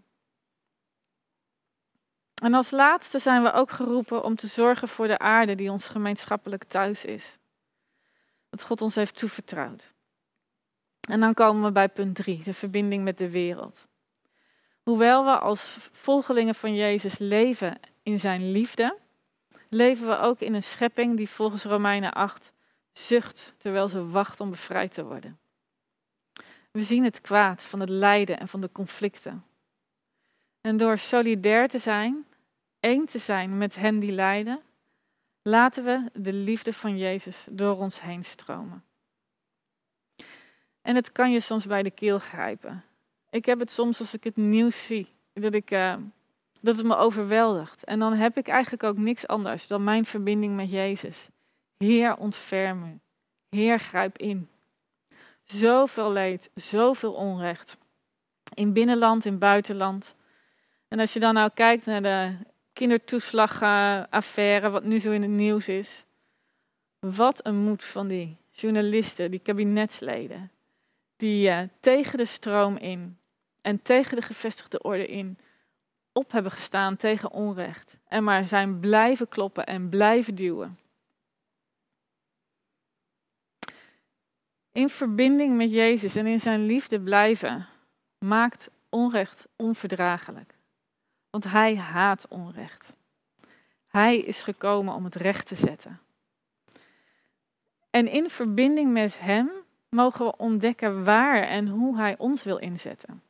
En 2.42 2.54
als 2.54 2.72
laatste 2.72 3.20
zijn 3.20 3.44
we 3.44 3.52
ook 3.52 3.72
geroepen 3.72 4.24
om 4.24 4.36
te 4.36 4.48
zorgen 4.48 4.88
voor 4.88 5.08
de 5.08 5.18
aarde 5.18 5.56
die 5.56 5.72
ons 5.72 5.88
gemeenschappelijk 5.88 6.64
thuis 6.64 7.06
is. 7.06 7.38
Dat 8.54 8.64
God 8.64 8.82
ons 8.82 8.96
heeft 8.96 9.18
toevertrouwd. 9.18 9.94
En 11.10 11.20
dan 11.20 11.34
komen 11.34 11.64
we 11.64 11.72
bij 11.72 11.90
punt 11.90 12.16
3, 12.16 12.44
de 12.44 12.54
verbinding 12.54 13.04
met 13.04 13.18
de 13.18 13.30
wereld. 13.30 13.88
Hoewel 14.84 15.26
we 15.26 15.38
als 15.40 15.78
volgelingen 15.92 16.56
van 16.56 16.76
Jezus 16.76 17.18
leven 17.18 17.80
in 18.04 18.20
zijn 18.20 18.52
liefde, 18.52 18.98
leven 19.70 20.08
we 20.08 20.18
ook 20.18 20.40
in 20.40 20.54
een 20.54 20.64
schepping 20.64 21.18
die 21.18 21.30
volgens 21.30 21.64
Romeinen 21.64 22.14
8 22.14 22.54
zucht 22.92 23.54
terwijl 23.58 23.90
ze 23.90 24.08
wacht 24.08 24.40
om 24.40 24.50
bevrijd 24.50 24.92
te 24.92 25.04
worden. 25.04 25.40
We 26.72 26.82
zien 26.82 27.04
het 27.04 27.22
kwaad 27.22 27.64
van 27.64 27.80
het 27.80 27.90
lijden 27.90 28.40
en 28.40 28.48
van 28.48 28.62
de 28.62 28.72
conflicten. 28.72 29.46
En 30.62 30.78
door 30.78 30.98
solidair 30.98 31.68
te 31.68 31.80
zijn, 31.80 32.26
één 32.80 33.06
te 33.06 33.20
zijn 33.20 33.58
met 33.58 33.76
hen 33.76 34.00
die 34.00 34.12
lijden, 34.12 34.62
laten 35.44 35.84
we 35.84 36.10
de 36.14 36.34
liefde 36.34 36.74
van 36.74 36.98
Jezus 36.98 37.48
door 37.52 37.78
ons 37.78 38.02
heen 38.02 38.24
stromen. 38.24 38.84
En 40.82 40.96
het 40.96 41.12
kan 41.12 41.32
je 41.32 41.40
soms 41.40 41.66
bij 41.66 41.84
de 41.84 41.92
keel 41.92 42.20
grijpen. 42.20 42.84
Ik 43.30 43.46
heb 43.46 43.60
het 43.60 43.72
soms 43.72 44.00
als 44.00 44.14
ik 44.14 44.24
het 44.24 44.36
nieuws 44.36 44.86
zie, 44.86 45.08
dat, 45.34 45.54
ik, 45.54 45.72
uh, 45.72 45.96
dat 46.62 46.78
het 46.78 46.86
me 46.86 46.96
overweldigt. 46.96 47.84
En 47.84 48.00
dan 48.00 48.14
heb 48.14 48.38
ik 48.38 48.48
eigenlijk 48.48 48.84
ook 48.84 48.98
niks 48.98 49.28
anders 49.28 49.68
dan 49.68 49.84
mijn 49.84 50.06
verbinding 50.06 50.56
met 50.56 50.72
Jezus. 50.72 51.28
Heer, 51.78 52.18
ontferm 52.18 52.84
u. 52.84 53.00
Heer, 53.50 53.80
grijp 53.80 54.18
in. 54.18 54.50
Zoveel 55.44 56.12
leed, 56.12 56.52
zoveel 56.54 57.14
onrecht. 57.14 57.78
In 58.54 58.74
binnenland, 58.74 59.26
in 59.26 59.38
buitenland. 59.38 60.16
En 60.88 61.00
als 61.00 61.14
je 61.14 61.20
dan 61.20 61.34
nou 61.34 61.50
kijkt 61.54 61.86
naar 61.86 62.02
de 62.02 62.36
kindertoeslagaffaire, 62.74 64.70
wat 64.70 64.84
nu 64.84 65.00
zo 65.00 65.12
in 65.12 65.22
het 65.22 65.32
nieuws 65.32 65.68
is. 65.68 66.06
Wat 67.00 67.46
een 67.46 67.56
moed 67.56 67.84
van 67.84 68.08
die 68.08 68.38
journalisten, 68.52 69.32
die 69.32 69.40
kabinetsleden. 69.40 70.52
Die 71.16 71.50
uh, 71.50 71.62
tegen 71.80 72.18
de 72.18 72.26
stroom 72.26 72.78
in 72.78 73.18
en 73.62 73.82
tegen 73.82 74.16
de 74.16 74.22
gevestigde 74.22 74.82
orde 74.82 75.08
in 75.08 75.38
op 76.12 76.32
hebben 76.32 76.52
gestaan 76.52 76.98
tegen 76.98 77.32
onrecht. 77.32 77.98
En 78.08 78.24
maar 78.24 78.48
zijn 78.48 78.80
blijven 78.80 79.28
kloppen 79.28 79.66
en 79.66 79.90
blijven 79.90 80.36
duwen. 80.36 80.78
In 84.72 84.90
verbinding 84.90 85.58
met 85.58 85.72
Jezus 85.72 86.16
en 86.16 86.28
in 86.28 86.40
zijn 86.40 86.66
liefde 86.66 87.02
blijven 87.02 87.68
maakt 88.18 88.70
onrecht 88.90 89.48
onverdraaglijk. 89.56 90.53
Want 91.34 91.52
hij 91.52 91.78
haat 91.78 92.28
onrecht. 92.28 92.94
Hij 93.88 94.18
is 94.18 94.44
gekomen 94.44 94.94
om 94.94 95.04
het 95.04 95.16
recht 95.16 95.48
te 95.48 95.56
zetten. 95.56 96.00
En 97.90 98.08
in 98.08 98.30
verbinding 98.30 98.92
met 98.92 99.20
Hem 99.20 99.52
mogen 99.90 100.26
we 100.26 100.38
ontdekken 100.38 101.04
waar 101.04 101.42
en 101.42 101.68
hoe 101.68 101.98
Hij 101.98 102.18
ons 102.18 102.44
wil 102.44 102.58
inzetten. 102.58 103.22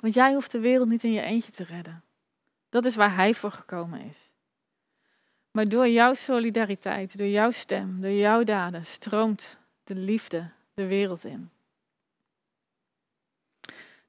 Want 0.00 0.14
jij 0.14 0.34
hoeft 0.34 0.50
de 0.50 0.60
wereld 0.60 0.88
niet 0.88 1.04
in 1.04 1.12
je 1.12 1.20
eentje 1.20 1.52
te 1.52 1.64
redden. 1.64 2.02
Dat 2.68 2.84
is 2.84 2.96
waar 2.96 3.14
Hij 3.14 3.34
voor 3.34 3.52
gekomen 3.52 4.00
is. 4.00 4.32
Maar 5.50 5.68
door 5.68 5.88
jouw 5.88 6.14
solidariteit, 6.14 7.18
door 7.18 7.26
jouw 7.26 7.50
stem, 7.50 8.00
door 8.00 8.10
jouw 8.10 8.44
daden 8.44 8.84
stroomt 8.84 9.58
de 9.84 9.94
liefde 9.94 10.50
de 10.74 10.86
wereld 10.86 11.24
in. 11.24 11.50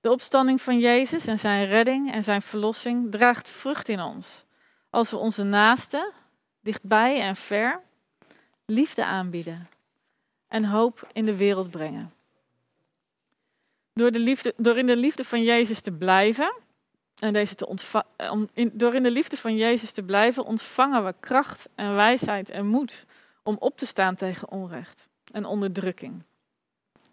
De 0.01 0.12
opstanding 0.12 0.62
van 0.62 0.79
Jezus 0.79 1.25
en 1.25 1.39
zijn 1.39 1.68
redding 1.68 2.12
en 2.12 2.24
zijn 2.24 2.41
verlossing 2.41 3.12
draagt 3.12 3.50
vrucht 3.50 3.89
in 3.89 4.00
ons. 4.00 4.46
Als 4.89 5.10
we 5.10 5.18
onze 5.18 5.44
naasten, 5.44 6.12
dichtbij 6.60 7.22
en 7.22 7.36
ver, 7.36 7.82
liefde 8.65 9.06
aanbieden 9.06 9.68
en 10.48 10.65
hoop 10.65 11.08
in 11.13 11.25
de 11.25 11.36
wereld 11.36 11.70
brengen. 11.70 12.13
Door, 13.94 14.12
de 14.12 14.20
liefde, 14.20 14.53
door 14.58 14.77
in 14.77 14.86
de 14.86 14.96
liefde 14.96 15.24
van 15.24 15.44
Jezus 15.44 15.82
te 15.82 15.91
blijven 15.91 16.53
en 17.15 17.34
deze 17.34 17.56
te 17.56 17.68
ontvangen, 17.68 18.50
door 18.74 18.96
in 18.96 19.03
de 19.03 19.12
liefde 19.12 19.38
van 19.38 19.56
Jezus 19.56 19.91
te 19.91 20.03
blijven, 20.03 20.46
ontvangen 20.46 21.06
we 21.06 21.15
kracht 21.20 21.70
en 21.75 21.96
wijsheid 21.96 22.50
en 22.50 22.68
moed 22.68 23.06
om 23.44 23.56
op 23.60 23.77
te 23.77 23.86
staan 23.86 24.15
tegen 24.15 24.51
onrecht 24.51 25.08
en 25.32 25.46
onderdrukking. 25.46 26.24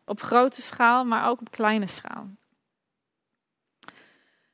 Op 0.05 0.23
grote 0.23 0.63
schaal, 0.63 1.05
maar 1.05 1.29
ook 1.29 1.41
op 1.41 1.51
kleine 1.51 1.87
schaal. 1.87 2.29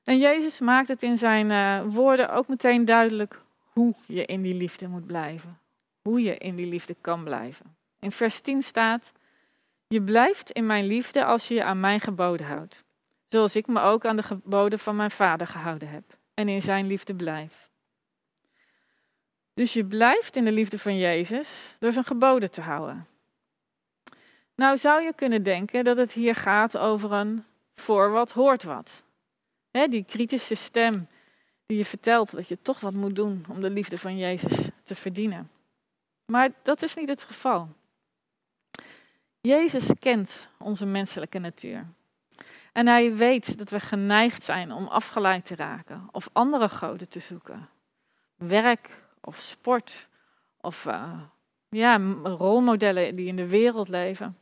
En 0.05 0.19
Jezus 0.19 0.61
maakt 0.61 0.89
het 0.89 1.03
in 1.03 1.19
zijn 1.19 1.51
uh, 1.51 1.95
woorden 1.95 2.31
ook 2.31 2.49
meteen 2.49 2.85
duidelijk 2.85 3.41
hoe 3.65 3.95
je 4.07 4.25
in 4.25 4.43
die 4.43 4.55
liefde 4.55 4.89
moet 4.89 5.07
blijven. 5.07 5.59
Hoe 6.03 6.23
je 6.23 6.39
in 6.39 6.57
die 6.57 6.67
liefde 6.67 6.97
kan 7.01 7.25
blijven. 7.25 7.77
In 7.99 8.13
vers 8.13 8.41
10 8.41 8.63
staat: 8.63 9.13
Je 9.89 10.03
blijft 10.03 10.51
in 10.51 10.67
mijn 10.67 10.87
liefde 10.87 11.25
als 11.25 11.49
je 11.49 11.55
je 11.55 11.65
aan 11.65 11.81
mijn 11.81 12.01
geboden 12.01 12.47
houdt. 12.47 12.85
Zoals 13.29 13.57
ik 13.57 13.67
me 13.67 13.81
ook 13.81 14.05
aan 14.05 14.17
de 14.17 14.23
geboden 14.23 14.79
van 14.79 14.97
mijn 14.97 15.11
vader 15.11 15.47
gehouden 15.47 15.89
heb 15.89 16.05
en 16.35 16.49
in 16.49 16.63
zijn 16.63 16.87
liefde 16.87 17.15
blijf. 17.15 17.71
Dus 19.55 19.73
je 19.73 19.85
blijft 19.85 20.37
in 20.37 20.45
de 20.45 20.53
liefde 20.53 20.79
van 20.79 20.99
Jezus 20.99 21.77
door 21.79 21.93
zijn 21.93 22.05
geboden 22.05 22.51
te 22.51 22.61
houden. 22.61 23.07
Nou 24.55 24.77
zou 24.77 25.03
je 25.03 25.15
kunnen 25.15 25.43
denken 25.43 25.85
dat 25.85 25.97
het 25.97 26.13
hier 26.13 26.35
gaat 26.35 26.79
over 26.79 27.13
een 27.13 27.45
voor 27.75 28.11
wat 28.11 28.33
hoort 28.33 28.63
wat. 28.63 29.03
Die 29.73 30.05
kritische 30.05 30.55
stem 30.55 31.09
die 31.67 31.77
je 31.77 31.85
vertelt 31.85 32.31
dat 32.31 32.49
je 32.49 32.59
toch 32.63 32.81
wat 32.81 32.93
moet 32.93 33.17
doen 33.17 33.45
om 33.49 33.61
de 33.61 33.71
liefde 33.71 33.99
van 33.99 34.19
Jezus 34.19 34.69
te 34.85 34.95
verdienen. 34.95 35.51
Maar 36.25 36.51
dat 36.63 36.83
is 36.83 36.95
niet 36.95 37.09
het 37.09 37.23
geval. 37.23 37.69
Jezus 39.41 39.91
kent 39.99 40.49
onze 40.59 40.87
menselijke 40.87 41.39
natuur. 41.39 41.87
En 42.73 42.87
hij 42.87 43.15
weet 43.15 43.59
dat 43.59 43.71
we 43.71 43.81
geneigd 43.81 44.43
zijn 44.43 44.73
om 44.73 44.87
afgeleid 44.87 45.47
te 45.47 45.55
raken 45.55 46.09
of 46.11 46.29
andere 46.33 46.69
goden 46.69 47.09
te 47.09 47.21
zoeken. 47.21 47.69
Werk 48.37 48.89
of 49.21 49.37
sport 49.37 50.09
of 50.61 50.85
uh, 50.85 51.21
ja, 51.69 51.97
rolmodellen 52.23 53.15
die 53.15 53.27
in 53.27 53.37
de 53.37 53.47
wereld 53.47 53.89
leven. 53.89 54.39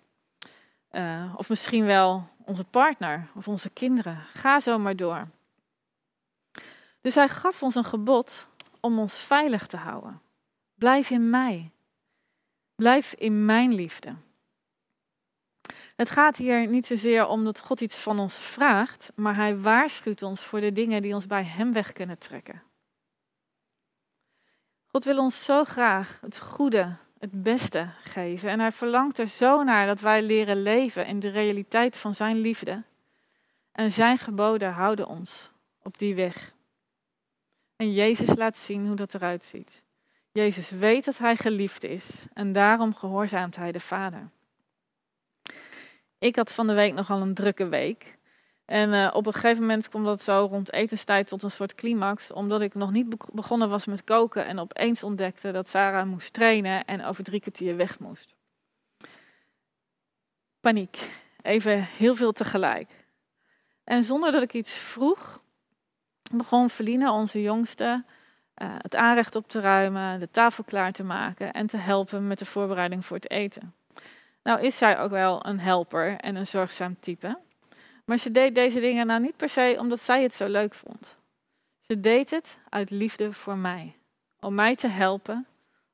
Uh, 0.92 1.34
of 1.36 1.48
misschien 1.48 1.84
wel 1.84 2.28
onze 2.50 2.64
partner 2.64 3.28
of 3.34 3.48
onze 3.48 3.70
kinderen. 3.70 4.26
Ga 4.32 4.60
zo 4.60 4.78
maar 4.78 4.96
door. 4.96 5.28
Dus 7.00 7.14
hij 7.14 7.28
gaf 7.28 7.62
ons 7.62 7.74
een 7.74 7.84
gebod 7.84 8.48
om 8.80 8.98
ons 8.98 9.14
veilig 9.14 9.66
te 9.66 9.76
houden. 9.76 10.20
Blijf 10.74 11.10
in 11.10 11.30
mij. 11.30 11.70
Blijf 12.74 13.12
in 13.12 13.44
mijn 13.44 13.74
liefde. 13.74 14.14
Het 15.96 16.10
gaat 16.10 16.36
hier 16.36 16.66
niet 16.66 16.86
zozeer 16.86 17.26
om 17.26 17.44
dat 17.44 17.60
God 17.60 17.80
iets 17.80 17.96
van 17.96 18.18
ons 18.18 18.34
vraagt, 18.34 19.12
maar 19.14 19.34
hij 19.34 19.58
waarschuwt 19.58 20.22
ons 20.22 20.40
voor 20.40 20.60
de 20.60 20.72
dingen 20.72 21.02
die 21.02 21.14
ons 21.14 21.26
bij 21.26 21.44
hem 21.44 21.72
weg 21.72 21.92
kunnen 21.92 22.18
trekken. 22.18 22.62
God 24.86 25.04
wil 25.04 25.18
ons 25.18 25.44
zo 25.44 25.64
graag 25.64 26.18
het 26.20 26.38
goede, 26.38 26.96
het 27.20 27.42
beste 27.42 27.88
geven 28.02 28.50
en 28.50 28.60
hij 28.60 28.72
verlangt 28.72 29.18
er 29.18 29.28
zo 29.28 29.62
naar 29.62 29.86
dat 29.86 30.00
wij 30.00 30.22
leren 30.22 30.62
leven 30.62 31.06
in 31.06 31.18
de 31.20 31.28
realiteit 31.28 31.96
van 31.96 32.14
zijn 32.14 32.36
liefde. 32.36 32.82
En 33.72 33.92
zijn 33.92 34.18
geboden 34.18 34.72
houden 34.72 35.06
ons 35.06 35.50
op 35.82 35.98
die 35.98 36.14
weg. 36.14 36.54
En 37.76 37.92
Jezus 37.92 38.36
laat 38.36 38.56
zien 38.56 38.86
hoe 38.86 38.96
dat 38.96 39.14
eruit 39.14 39.44
ziet. 39.44 39.82
Jezus 40.32 40.70
weet 40.70 41.04
dat 41.04 41.18
hij 41.18 41.36
geliefd 41.36 41.84
is 41.84 42.24
en 42.32 42.52
daarom 42.52 42.94
gehoorzaamt 42.94 43.56
hij 43.56 43.72
de 43.72 43.80
Vader. 43.80 44.30
Ik 46.18 46.36
had 46.36 46.52
van 46.52 46.66
de 46.66 46.74
week 46.74 46.94
nogal 46.94 47.20
een 47.20 47.34
drukke 47.34 47.68
week. 47.68 48.18
En 48.70 48.92
uh, 48.92 49.10
op 49.12 49.26
een 49.26 49.32
gegeven 49.32 49.60
moment 49.60 49.88
kwam 49.88 50.04
dat 50.04 50.22
zo 50.22 50.48
rond 50.50 50.72
etenstijd 50.72 51.28
tot 51.28 51.42
een 51.42 51.50
soort 51.50 51.74
climax, 51.74 52.32
omdat 52.32 52.60
ik 52.60 52.74
nog 52.74 52.90
niet 52.90 53.32
begonnen 53.32 53.68
was 53.68 53.86
met 53.86 54.04
koken 54.04 54.46
en 54.46 54.58
opeens 54.58 55.02
ontdekte 55.02 55.52
dat 55.52 55.68
Sarah 55.68 56.06
moest 56.06 56.32
trainen 56.32 56.84
en 56.84 57.04
over 57.04 57.24
drie 57.24 57.40
kwartier 57.40 57.76
weg 57.76 57.98
moest. 57.98 58.34
Paniek. 60.60 61.10
Even 61.42 61.82
heel 61.82 62.14
veel 62.14 62.32
tegelijk. 62.32 62.90
En 63.84 64.04
zonder 64.04 64.32
dat 64.32 64.42
ik 64.42 64.52
iets 64.52 64.72
vroeg, 64.72 65.40
begon 66.32 66.70
Feline, 66.70 67.10
onze 67.10 67.42
jongste, 67.42 68.04
uh, 68.56 68.74
het 68.78 68.96
aanrecht 68.96 69.34
op 69.34 69.48
te 69.48 69.60
ruimen, 69.60 70.20
de 70.20 70.30
tafel 70.30 70.64
klaar 70.64 70.92
te 70.92 71.04
maken 71.04 71.52
en 71.52 71.66
te 71.66 71.76
helpen 71.76 72.26
met 72.26 72.38
de 72.38 72.46
voorbereiding 72.46 73.06
voor 73.06 73.16
het 73.16 73.30
eten. 73.30 73.74
Nou 74.42 74.60
is 74.60 74.78
zij 74.78 74.98
ook 74.98 75.10
wel 75.10 75.46
een 75.46 75.60
helper 75.60 76.16
en 76.16 76.36
een 76.36 76.46
zorgzaam 76.46 76.96
type. 77.00 77.38
Maar 78.10 78.18
ze 78.18 78.30
deed 78.30 78.54
deze 78.54 78.80
dingen 78.80 79.06
nou 79.06 79.20
niet 79.20 79.36
per 79.36 79.48
se 79.48 79.76
omdat 79.78 80.00
zij 80.00 80.22
het 80.22 80.32
zo 80.32 80.46
leuk 80.46 80.74
vond. 80.74 81.16
Ze 81.80 82.00
deed 82.00 82.30
het 82.30 82.58
uit 82.68 82.90
liefde 82.90 83.32
voor 83.32 83.56
mij. 83.56 83.96
Om 84.40 84.54
mij 84.54 84.76
te 84.76 84.88
helpen, 84.88 85.46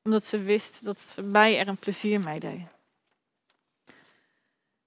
omdat 0.03 0.23
ze 0.23 0.43
wist 0.43 0.85
dat 0.85 0.99
ze 0.99 1.21
mij 1.21 1.59
er 1.59 1.67
een 1.67 1.77
plezier 1.77 2.19
mee 2.19 2.39
deed. 2.39 2.61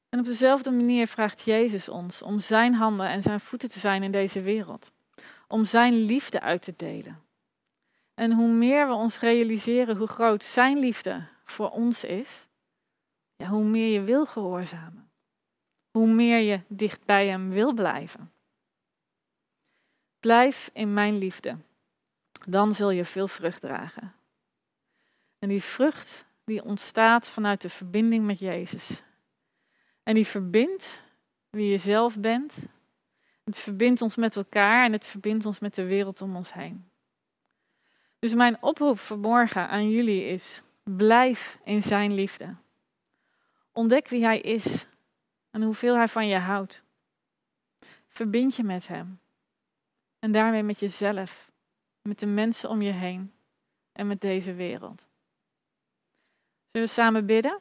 En 0.09 0.18
op 0.18 0.24
dezelfde 0.24 0.70
manier 0.70 1.07
vraagt 1.07 1.40
Jezus 1.40 1.88
ons 1.88 2.22
om 2.22 2.40
zijn 2.40 2.74
handen 2.74 3.09
en 3.09 3.22
zijn 3.22 3.40
voeten 3.40 3.70
te 3.70 3.78
zijn 3.78 4.02
in 4.02 4.12
deze 4.12 4.40
wereld. 4.40 4.92
Om 5.48 5.64
zijn 5.64 5.94
liefde 5.94 6.40
uit 6.40 6.62
te 6.62 6.74
delen. 6.76 7.22
En 8.14 8.33
hoe 8.33 8.52
meer 8.52 8.87
we 8.87 8.92
ons 8.92 9.18
realiseren 9.18 9.96
hoe 9.96 10.09
groot 10.09 10.44
zijn 10.44 10.78
liefde 10.78 11.26
voor 11.44 11.70
ons 11.70 12.04
is, 12.04 12.46
ja, 13.37 13.46
hoe 13.46 13.64
meer 13.64 13.92
je 13.92 14.00
wil 14.00 14.26
gehoorzamen. 14.26 15.10
Hoe 15.90 16.07
meer 16.07 16.38
je 16.38 16.61
dicht 16.68 17.05
bij 17.05 17.26
Hem 17.26 17.48
wil 17.48 17.72
blijven. 17.72 18.33
Blijf 20.20 20.70
in 20.72 20.94
mijn 20.94 21.18
liefde. 21.18 21.57
Dan 22.46 22.74
zul 22.74 22.90
je 22.90 23.05
veel 23.05 23.29
vrucht 23.29 23.61
dragen. 23.61 24.14
En 25.38 25.48
die 25.48 25.62
vrucht 25.62 26.24
die 26.44 26.64
ontstaat 26.64 27.29
vanuit 27.29 27.61
de 27.61 27.68
verbinding 27.70 28.26
met 28.26 28.38
Jezus. 28.38 29.03
En 30.03 30.14
die 30.14 30.26
verbindt 30.26 31.00
wie 31.50 31.70
je 31.70 31.79
zelf 31.79 32.18
bent. 32.18 32.55
Het 33.44 33.59
verbindt 33.59 34.03
ons 34.03 34.16
met 34.16 34.37
elkaar 34.37 34.85
en 34.85 34.92
het 34.92 35.07
verbindt 35.07 35.46
ons 35.46 35.59
met 35.59 35.74
de 35.74 35.85
wereld 35.85 36.20
om 36.20 36.37
ons 36.37 36.53
heen. 36.53 36.90
Dus 38.18 38.35
mijn 38.35 38.62
oproep 38.62 38.98
vanmorgen 38.98 39.68
aan 39.68 39.90
jullie 39.90 40.24
is: 40.24 40.62
blijf 40.83 41.59
in 41.64 41.83
Zijn 41.83 42.14
liefde. 42.14 42.55
Ontdek 43.72 44.09
wie 44.09 44.24
Hij 44.24 44.40
is 44.40 44.87
en 45.50 45.62
hoeveel 45.62 45.96
Hij 45.96 46.08
van 46.08 46.26
je 46.26 46.38
houdt. 46.38 46.84
Verbind 48.08 48.56
je 48.56 48.62
met 48.62 48.86
Hem 48.86 49.20
en 50.18 50.32
daarmee 50.32 50.62
met 50.62 50.78
jezelf, 50.78 51.50
met 52.02 52.18
de 52.18 52.26
mensen 52.26 52.68
om 52.68 52.82
je 52.82 52.92
heen 52.92 53.32
en 53.92 54.06
met 54.06 54.20
deze 54.20 54.54
wereld. 54.54 55.08
Zullen 56.70 56.88
we 56.88 56.94
samen 56.94 57.26
bidden? 57.26 57.60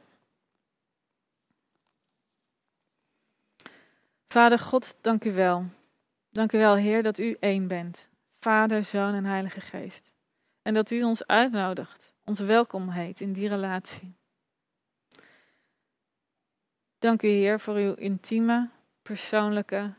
Vader 4.28 4.60
God, 4.60 4.98
dank 5.02 5.26
u 5.26 5.34
wel. 5.34 5.66
Dank 6.30 6.52
u 6.54 6.58
wel, 6.58 6.76
Heer, 6.76 7.04
dat 7.04 7.18
u 7.18 7.38
één 7.40 7.68
bent. 7.68 8.10
Vader, 8.40 8.84
Zoon 8.84 9.14
en 9.14 9.26
Heilige 9.26 9.62
Geest. 9.62 10.12
En 10.62 10.74
dat 10.74 10.90
u 10.92 11.04
ons 11.04 11.28
uitnodigt, 11.28 12.14
ons 12.24 12.40
welkom 12.40 12.90
heet 12.90 13.22
in 13.22 13.34
die 13.34 13.48
relatie. 13.48 14.19
Dank 17.00 17.22
u, 17.24 17.28
Heer, 17.28 17.60
voor 17.60 17.76
uw 17.76 17.94
intieme, 17.94 18.70
persoonlijke, 19.02 19.94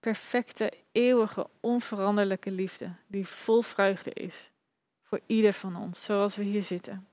perfecte, 0.00 0.72
eeuwige, 0.92 1.48
onveranderlijke 1.60 2.50
liefde, 2.50 2.94
die 3.06 3.26
vol 3.26 3.62
vreugde 3.62 4.12
is 4.12 4.50
voor 5.02 5.20
ieder 5.26 5.52
van 5.52 5.76
ons, 5.76 6.04
zoals 6.04 6.36
we 6.36 6.42
hier 6.42 6.62
zitten. 6.62 7.08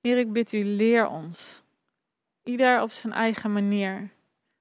Heer, 0.00 0.18
ik 0.18 0.32
bid 0.32 0.52
u, 0.52 0.64
leer 0.64 1.06
ons, 1.06 1.62
ieder 2.42 2.82
op 2.82 2.90
zijn 2.90 3.12
eigen 3.12 3.52
manier 3.52 4.10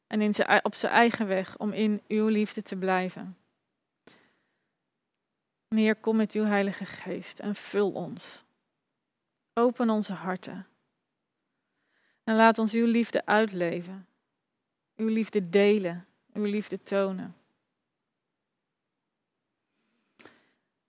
en 0.07 0.21
in 0.21 0.33
zijn, 0.33 0.65
op 0.65 0.75
zijn 0.75 0.91
eigen 0.91 1.27
weg, 1.27 1.57
om 1.57 1.71
in 1.71 2.01
uw 2.07 2.27
liefde 2.27 2.61
te 2.61 2.75
blijven. 2.75 3.37
Heer, 5.67 5.95
kom 5.95 6.15
met 6.15 6.31
uw 6.31 6.45
Heilige 6.45 6.85
Geest 6.85 7.39
en 7.39 7.55
vul 7.55 7.91
ons. 7.91 8.45
Open 9.53 9.89
onze 9.89 10.13
harten 10.13 10.67
en 12.23 12.35
laat 12.35 12.57
ons 12.57 12.73
uw 12.73 12.85
liefde 12.85 13.25
uitleven, 13.25 14.07
uw 14.95 15.07
liefde 15.07 15.49
delen, 15.49 16.05
uw 16.33 16.43
liefde 16.43 16.83
tonen. 16.83 17.35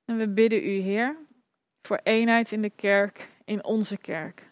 En 0.04 0.16
we 0.16 0.28
bidden 0.28 0.64
u, 0.64 0.70
Heer, 0.70 1.16
voor 1.82 2.00
eenheid 2.02 2.52
in 2.52 2.62
de 2.62 2.70
kerk, 2.70 3.28
in 3.44 3.64
onze 3.64 3.96
kerk. 3.96 4.50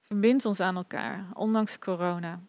Verbind 0.00 0.44
ons 0.44 0.60
aan 0.60 0.76
elkaar, 0.76 1.26
ondanks 1.34 1.78
corona. 1.78 2.40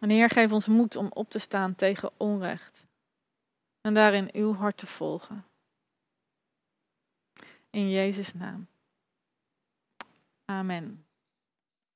En 0.00 0.10
Heer, 0.10 0.28
geef 0.28 0.52
ons 0.52 0.68
moed 0.68 0.96
om 0.96 1.06
op 1.10 1.30
te 1.30 1.38
staan 1.38 1.74
tegen 1.74 2.10
onrecht 2.16 2.86
en 3.80 3.94
daarin 3.94 4.28
uw 4.32 4.54
hart 4.54 4.76
te 4.76 4.86
volgen. 4.86 5.44
In 7.70 7.90
Jezus' 7.90 8.34
naam. 8.34 8.66
Amen. 10.48 11.05